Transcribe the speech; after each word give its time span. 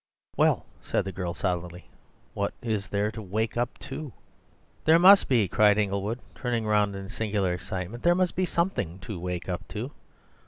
"Well," 0.35 0.65
said 0.81 1.05
the 1.05 1.11
girl 1.11 1.35
solidly, 1.35 1.87
"what 2.33 2.55
is 2.63 2.87
there 2.87 3.11
to 3.11 3.21
wake 3.21 3.55
up 3.55 3.77
to?" 3.85 4.11
"There 4.85 4.97
must 4.97 5.27
be!" 5.27 5.47
cried 5.47 5.77
Inglewood, 5.77 6.17
turning 6.33 6.65
round 6.65 6.95
in 6.95 7.05
a 7.05 7.09
singular 7.11 7.53
excitement—"there 7.53 8.15
must 8.15 8.35
be 8.35 8.47
something 8.47 8.97
to 9.01 9.19
wake 9.19 9.47
up 9.47 9.67
to! 9.67 9.91